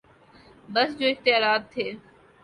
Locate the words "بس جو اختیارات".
0.73-1.61